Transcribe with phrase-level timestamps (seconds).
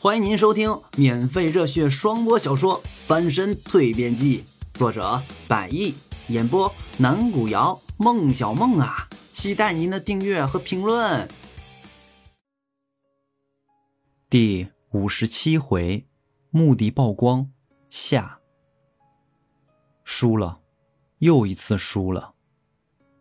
[0.00, 4.44] 欢迎您收听免费热血双播小说《翻身蜕变记》，
[4.78, 5.92] 作者百亿，
[6.28, 11.28] 演播南古瑶、孟小梦啊，期待您的订阅和评论。
[14.30, 16.06] 第五十七回，
[16.50, 17.50] 目的曝光
[17.90, 18.38] 下，
[20.04, 20.60] 输了，
[21.18, 22.34] 又一次输了。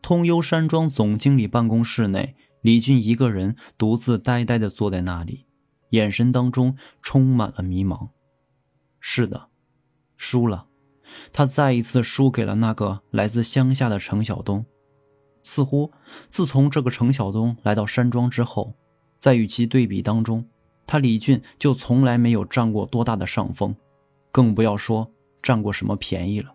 [0.04, 5.47] 通幽山庄总经理办公室内，李俊一个人独自呆呆的坐在那里。
[5.90, 8.10] 眼神当中充满了迷茫。
[9.00, 9.50] 是的，
[10.18, 10.68] 输了，
[11.32, 14.66] 他再一次输给了那个来自乡下的程晓东。
[15.44, 15.92] 似乎
[16.30, 18.74] 自从这个程晓东来到山庄之后，
[19.18, 20.46] 在与其对比当中，
[20.86, 23.74] 他李俊就从来没有占过多大的上风，
[24.32, 25.10] 更不要说
[25.42, 26.54] 占过什么便宜了。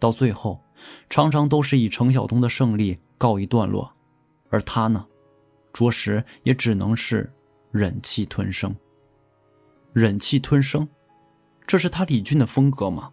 [0.00, 0.60] 到最后，
[1.08, 3.92] 常常都是以程晓东的胜利告一段落，
[4.48, 5.06] 而他呢，
[5.72, 7.32] 着实也只能是。
[7.72, 8.74] 忍气吞声，
[9.92, 10.88] 忍气吞声，
[11.66, 13.10] 这是他李俊的风格吗？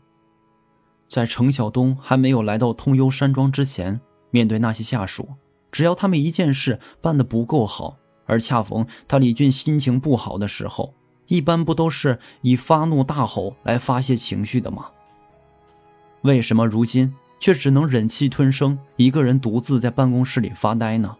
[1.08, 4.02] 在程晓东还没有来到通幽山庄之前，
[4.32, 5.30] 面对那些下属，
[5.72, 10.96] 只要他们一件事办得不够好，而恰逢他李俊心情不好的时候，
[11.28, 14.90] 一般不都是以发怒大吼来发泄情绪的吗？
[16.24, 21.16] 为什么如今却只能忍气吞声，一个人独自在办公室里发呆呢？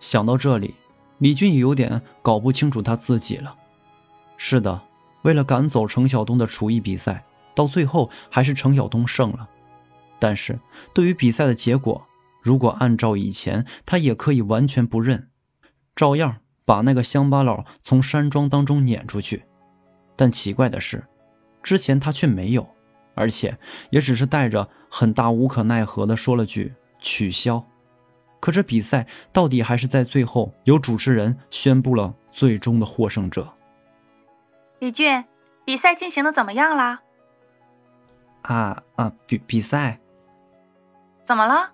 [0.00, 0.74] 想到这里。
[1.18, 3.56] 李俊也有点搞不清楚他自己了。
[4.36, 4.82] 是的，
[5.22, 9.48] 为了赶走程晓东的厨艺比赛，到最后还是程晓东胜了。
[10.18, 10.58] 但是
[10.94, 12.06] 对于比赛的结果，
[12.42, 15.30] 如果按照以前，他也可以完全不认，
[15.94, 19.44] 照样把那个乡巴佬从山庄当中撵出去。
[20.14, 21.06] 但奇怪的是，
[21.62, 22.66] 之前他却没有，
[23.14, 23.58] 而且
[23.90, 27.64] 也只是带着很大无可奈何的说了句“取消”。
[28.46, 33.52] 可这比赛到底还是在最后由主持人宣布了最终的获胜者。
[34.78, 35.24] 李俊，
[35.64, 37.00] 比赛进行的怎么样啦？
[38.42, 39.98] 啊啊，比比赛？
[41.24, 41.72] 怎么了？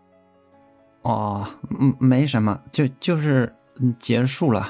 [1.02, 1.46] 哦，
[1.78, 3.54] 嗯，没什么，就就是
[3.98, 4.66] 结束了。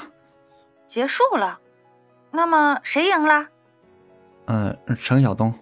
[0.85, 1.61] 结束了？
[2.31, 3.47] 那么谁赢了？
[4.47, 5.57] 呃，程晓东。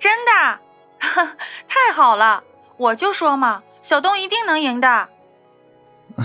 [0.00, 0.58] 真的？
[1.68, 2.42] 太好了！
[2.76, 5.08] 我就说嘛，小东一定能赢的。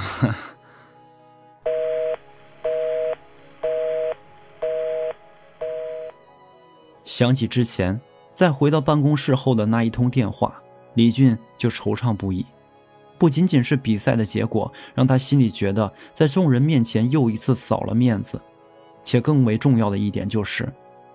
[7.05, 10.63] 想起之前再回到办公室后的那一通电话，
[10.95, 12.45] 李俊就惆怅不已。
[13.19, 18.41] 不仅仅是比赛的结果让他心里觉得在众人面前又一次扫了面子，
[19.03, 20.67] 且更为重要的一点就是，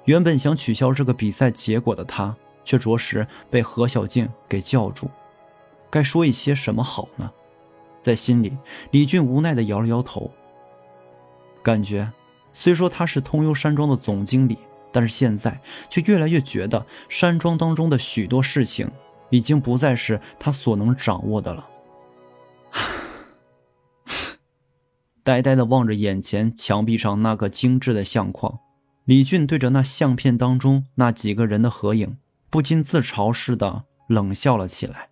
[0.05, 2.35] 原本想取消这个比赛结果的他，
[2.65, 5.11] 却着实被何小静给叫住。
[5.91, 7.31] 该说一些什么好呢？
[8.09, 8.57] 在心里，
[8.91, 10.31] 李俊无奈的摇了摇头。
[11.63, 12.11] 感觉，
[12.55, 14.57] 虽说他是通幽山庄的总经理，
[14.91, 15.61] 但是现在
[15.91, 18.91] 却越来越觉得山庄当中的许多事情
[19.29, 21.69] 已经不再是他所能掌握的了。
[25.23, 28.61] 呆呆的望着眼前墙壁上那个精致的相框，
[29.05, 32.17] 李俊对着那相片当中那几个人的合影，
[32.49, 35.11] 不禁自嘲似的冷笑了起来。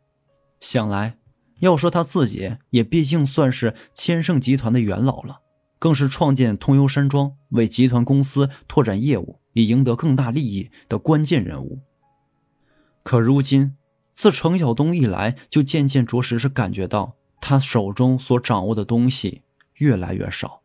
[0.58, 1.18] 想来。
[1.60, 5.40] 要说他自己，也毕竟算是千盛集团的元老了，
[5.78, 11.80] 更是创建通幽山庄、为集团公司拓展业务以赢得更大利益的关键人物。
[13.02, 13.74] 可如今，
[14.12, 19.42] 自程晓东一来，就渐渐着实是感觉到他手中所掌握的东西
[19.76, 20.62] 越来越少。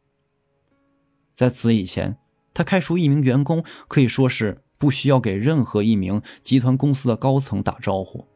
[1.34, 2.18] 在此以前，
[2.53, 8.28] 他开除一名员工，可以说是不需要给任何一名集团公司的高层打招呼。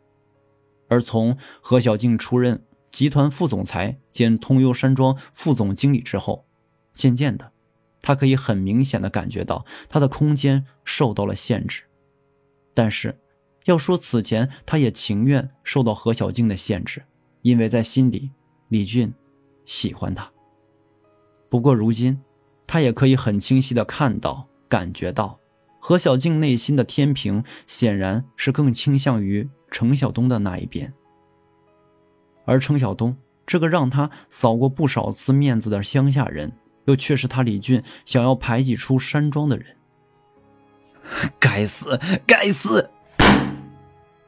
[0.88, 6.46] 而从何小静出任集团副总裁兼通幽山庄副总经理之后，
[6.94, 7.52] 渐渐的，
[8.02, 11.84] 他可以很明显的感觉到他的空间受到了限制。
[12.74, 13.18] 但是，
[13.66, 17.04] 要说此前，他也情愿受到何小静的限制，
[17.42, 18.32] 因为在心里，
[18.70, 19.14] 李俊
[19.66, 20.32] 喜欢他。
[21.50, 22.22] 不过如今，
[22.68, 25.40] 他也可以很清晰的看到、感觉到，
[25.88, 29.48] 何小静内心的天平显然是更倾向于。
[29.70, 30.92] 程晓东的那一边，
[32.44, 33.16] 而程晓东
[33.46, 36.52] 这个让他扫过不少次面子的乡下人，
[36.86, 39.78] 又却是他李俊想要排挤出山庄的人。
[41.40, 42.90] 该死，该死！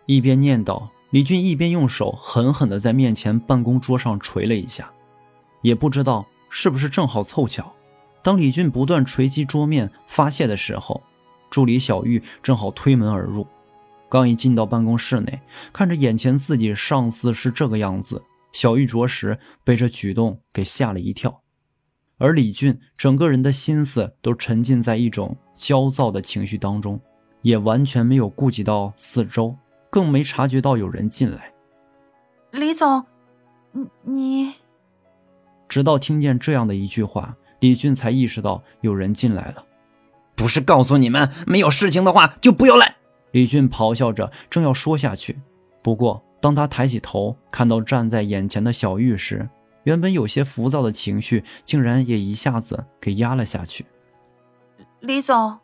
[0.06, 4.92] 一边念叨，李俊一边用手狠狠的在面前办公桌上捶了一下，
[5.63, 7.74] 也不知道是不是正好凑巧，
[8.21, 11.01] 当李俊不断捶击桌面发泄的时候，
[11.50, 13.46] 助理小玉正好推门而入。
[14.10, 15.42] 刚一进到办公室内，
[15.74, 18.24] 看着眼前自己上司是这个样子，
[18.54, 21.42] 小玉着实被这举动给吓了一跳。
[22.18, 27.00] 而李俊整个人的心思都沉浸在一种焦躁的情绪当中，
[27.42, 29.56] 也完全没有顾及到四周，
[29.90, 31.54] 更没察觉到有人进来。
[32.52, 33.06] 李总，
[33.72, 34.54] 你你……
[35.68, 39.64] 直到听见这样的一句话，李俊才意识到有人进来了。
[40.38, 42.95] 不是告诉你们，没有事情的话就不要来！
[43.31, 45.39] 李俊咆哮着，正要说下去，
[45.81, 49.50] 不过当他抬起头看到站在眼前的小玉时，
[49.84, 53.86] 原本有些浮躁的情绪竟然也一下子给压了下去。
[55.00, 55.57] 李总，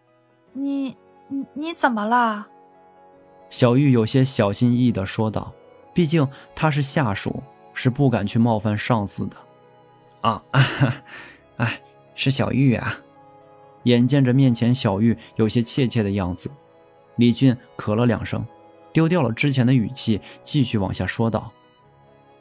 [0.54, 0.98] 你
[1.28, 2.48] 你你怎么了？
[3.50, 5.54] 小玉有些小心翼翼地说道
[5.94, 7.44] ：“毕竟他是下属，
[7.74, 9.38] 是不敢去冒犯上司的。”
[10.22, 10.44] 啊，
[11.58, 11.80] 哎，
[12.16, 12.98] 是小玉啊！
[13.84, 16.50] 眼见着面前小玉有些怯怯的样子，
[17.16, 18.46] 李俊咳了两声，
[18.92, 21.52] 丢掉了之前的语气，继续往下说道：“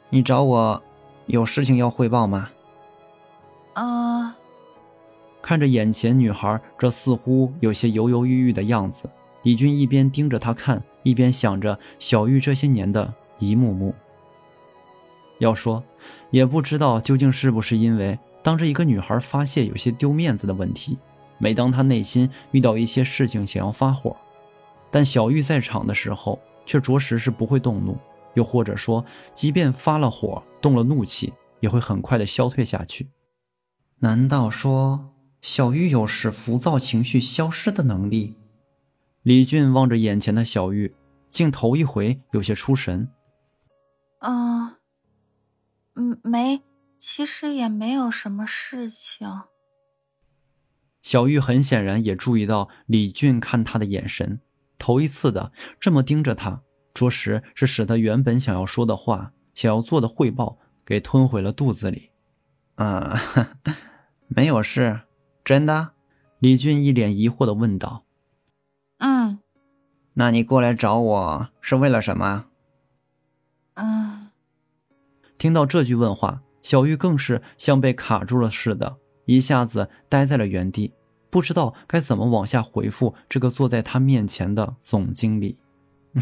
[0.09, 0.83] 你找我。”
[1.27, 2.49] 有事情要汇报吗？
[3.75, 4.35] 啊！
[5.41, 9.09] 看着眼前女孩这似乎有些犹犹豫豫的样子，
[9.43, 13.95] 李俊一边盯着她看，一边想着小玉这些年的一幕幕。
[15.39, 15.81] 要说，
[16.29, 20.97] 也不知道究竟是不是因为当着一个女孩发泄有些丢面子的问题，
[21.43, 24.15] 每当他内心遇到一些事情想要发火，
[24.89, 27.97] 但小玉在场的时候却着实是不会动怒。
[28.35, 29.03] 又或者说，
[29.33, 33.09] 即便发了火、动了怒气，也会很快的消退下去。
[33.99, 38.37] 难道说小玉有使浮躁情绪消失的能力？
[39.23, 40.95] 李俊望着眼前的小玉，
[41.27, 43.09] 竟头一回有些出神。
[44.19, 44.77] 嗯，
[45.95, 46.61] 嗯，没，
[46.97, 49.27] 其实也没有什么事情。
[51.03, 54.39] 小玉很显然也注意到李俊看他的眼神，
[54.79, 56.63] 头一次的这么盯着他。
[56.93, 62.11] 着实是使他原本想要说的话、想要做的汇报给吞回了肚子里。
[62.75, 63.19] 啊，
[64.27, 65.01] 没有事，
[65.43, 65.93] 真的？
[66.39, 68.05] 李俊一脸疑惑的问道。
[68.99, 69.39] 嗯，
[70.13, 72.45] 那你过来找我是为了什么？
[73.73, 74.29] 嗯。
[75.37, 80.93] 听到这句问话，小玉更是像被卡住了似的，一下子呆在了原地，
[81.29, 85.57] 不知道该怎么往下回复这个坐在他面前的总经理。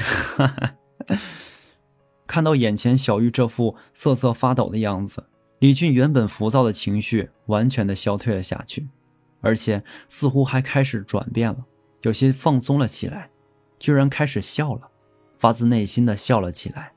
[2.27, 5.25] 看到眼前小玉这副瑟瑟发抖的样子，
[5.59, 8.87] 李俊原本浮躁的情绪完全的消退了下去，
[9.41, 11.65] 而且似乎还开始转变了，
[12.03, 13.29] 有些放松了起来，
[13.79, 14.89] 居然开始笑了，
[15.37, 16.93] 发自内心的笑了起来。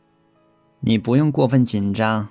[0.79, 2.29] 你不用过分紧张，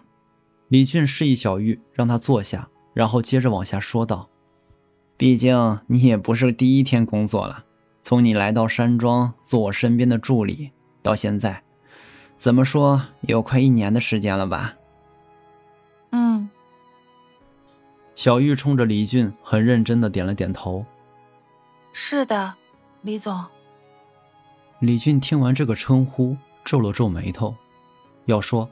[0.69, 4.29] 李俊示意小玉让她坐下，然后接着往下说道
[5.17, 7.65] ：“毕竟你也不是第一天工作了。”
[8.05, 11.63] 从你来到山庄做我身边的助理到现在，
[12.35, 14.75] 怎么说也有快一年的时间了吧？
[16.11, 16.49] 嗯。
[18.13, 20.85] 小玉冲着李俊很认真的点了点头。
[21.93, 22.55] 是的，
[23.03, 23.41] 李总。
[24.79, 26.35] 李俊听完这个称呼，
[26.65, 27.55] 皱了皱眉头。
[28.25, 28.69] 要说，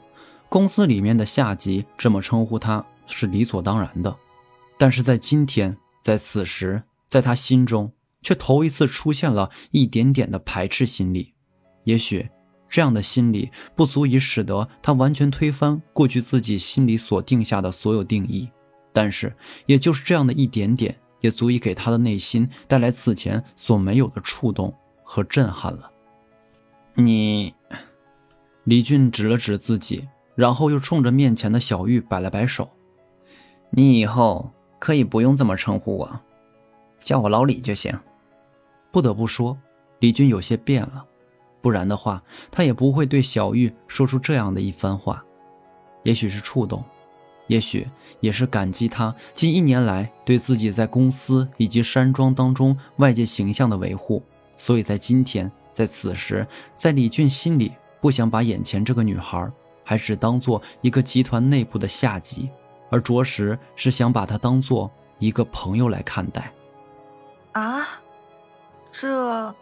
[0.49, 4.15] 公司里面的下级这么称呼他是理所当然的，
[4.77, 7.91] 但是在今天，在此时，在他心中。
[8.23, 11.33] 却头一次出现了一点点的排斥心理，
[11.85, 12.29] 也许
[12.69, 18.47] 这样的心理不足以使得他完全推翻过去自己心里所定下的所有定义，
[18.93, 19.35] 但是
[19.65, 25.91] 也就是这样的一点点，也足以给他的内心带来此前所没有的触动和震撼了。
[26.93, 27.55] 你，
[28.65, 32.69] 李俊指了指自己，然后又冲着面前的小玉摆了摆手
[33.71, 36.21] ：“你以后可以不用这么称呼我，
[37.01, 37.97] 叫我老李就行。”
[38.91, 39.57] 不得不说，
[39.99, 41.05] 李军有些变了，
[41.61, 45.23] 不然的话，他也不会对小玉说出这样的一番话。
[46.03, 46.83] 也许是触动，
[47.47, 47.87] 也许
[48.19, 54.21] 也是感激他近一年来对自己在公司以及山庄当中外界形象的维护，
[54.57, 59.49] 所以在今天，在此时，在李俊心里不想把眼前这个女孩
[59.85, 62.49] 还只当做一个集团内部的下级，
[62.91, 66.53] 而着实是想把他当做一个朋友来看待。
[67.53, 67.87] 啊？
[68.91, 69.55] 这，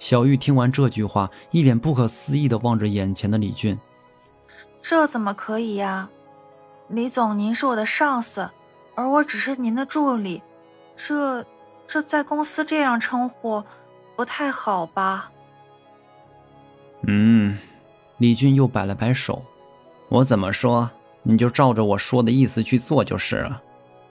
[0.00, 3.78] 小玉听完这句话，一脸不可思议的望着眼前的李俊。
[4.82, 6.10] 这怎么可以呀？
[6.88, 8.50] 李总，您是我的上司，
[8.96, 10.42] 而我只是您的助理，
[10.96, 11.44] 这，
[11.86, 13.62] 这在公司这样称呼，
[14.16, 15.30] 不太好吧？
[17.06, 17.56] 嗯，
[18.16, 19.44] 李俊又摆了摆手，
[20.08, 20.90] 我怎么说，
[21.22, 23.62] 你就照着我说的意思去做就是了。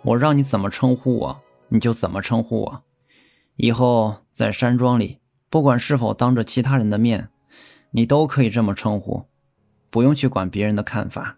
[0.03, 2.83] 我让你怎么称呼我，你就怎么称呼我。
[3.55, 7.29] 以后在山庄里，不管是否当着其他人的面，
[7.91, 9.25] 你都可以这么称呼，
[9.89, 11.37] 不用去管别人的看法。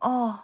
[0.00, 0.40] 哦。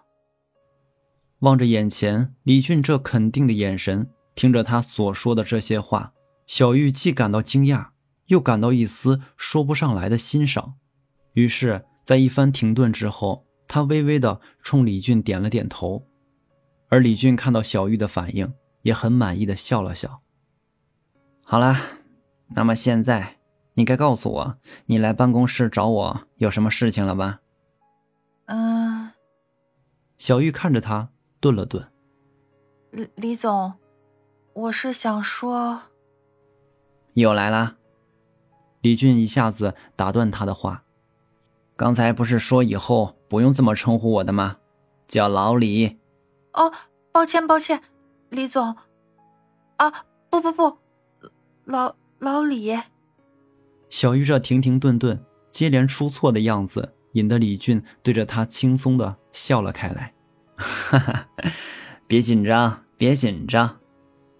[1.40, 6.12] 望着眼前李俊这肯定的眼神，听着他所说的这些话，
[6.46, 7.88] 小玉既感到惊讶，
[8.26, 10.74] 又感到一丝说不上来的欣赏。
[11.32, 16.06] 于是，在一番停顿之后，他微微的冲李俊点了点头，
[16.88, 20.20] 而李俊看到小玉的反应，也很满意的笑了笑。
[21.42, 21.80] 好啦，
[22.48, 23.38] 那么现在
[23.74, 27.40] 你该告诉我，你来办公室找我有什么事情了吧？
[28.46, 29.12] 嗯，
[30.18, 31.86] 小玉看着他，顿了顿。
[32.92, 33.74] 李李总，
[34.54, 35.82] 我是想说，
[37.14, 37.76] 又来啦。
[38.80, 40.84] 李俊一下子打断他的话。
[41.76, 44.58] 刚才不是说以后不用这么称呼我的吗？
[45.06, 45.98] 叫老李。
[46.52, 46.72] 哦，
[47.12, 47.82] 抱歉抱歉，
[48.30, 48.76] 李总。
[49.76, 50.78] 啊，不不不，
[51.64, 52.76] 老老李。
[53.90, 60.12] 小玉这停停顿顿、接连出错的样子，引得李俊对着他轻松的笑了开来。
[60.56, 61.28] 哈哈，
[62.06, 63.78] 别紧张，别紧张。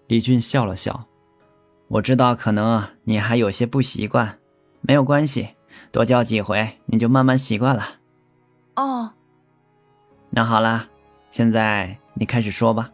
[0.07, 1.05] 李俊笑了笑，
[1.87, 4.39] 我知道可能你还有些不习惯，
[4.81, 5.49] 没有关系。
[5.91, 7.83] 多叫几回，你就慢慢习惯了。
[8.77, 9.13] 哦，
[10.29, 10.87] 那好啦，
[11.31, 12.91] 现在你开始说吧。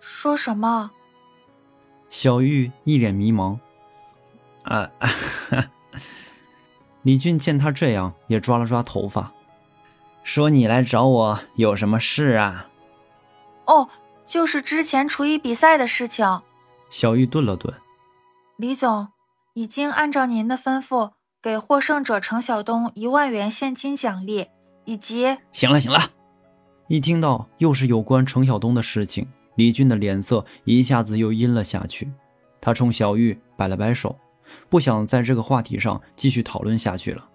[0.00, 0.90] 说什么？
[2.08, 3.58] 小玉一脸迷茫。
[4.64, 4.90] 啊，
[7.02, 9.32] 李俊见他这样，也抓了抓头发，
[10.24, 12.70] 说：“你来找我有什么事啊？”
[13.66, 13.90] 哦，
[14.24, 16.40] 就是之前厨艺比赛的事情。
[16.88, 17.74] 小玉顿了顿。
[18.56, 19.08] 李总
[19.52, 21.12] 已经按照您的吩咐。
[21.42, 24.48] 给获胜者程晓东一万元现金奖励，
[24.84, 26.00] 以及行了行了。
[26.88, 32.10] 一听到又是有关程晓东的事情，李俊的脸色一下子又阴了下去。
[32.60, 34.18] 他冲小玉摆了摆手，
[34.68, 37.28] 不想在这个话题上继续讨论下去了。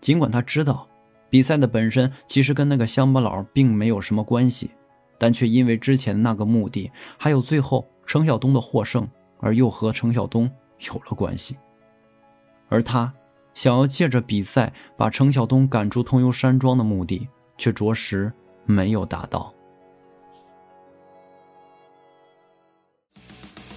[0.00, 0.88] 尽管他知道
[1.28, 4.70] 比赛的本身其实跟那个乡巴佬并没有什么关系，
[5.18, 9.08] 但却因为之前那个目的，还有最后程晓东的获胜，
[9.40, 10.50] 而又和程晓东
[10.80, 11.56] 有了关系。
[12.68, 13.12] 而他。
[13.54, 18.32] 想要借着比赛把程晓东赶出通幽山庄的目的，却着实
[18.66, 19.54] 没有达到。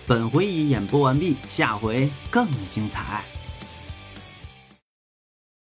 [0.05, 3.23] 本回已演播完毕，下回更精彩。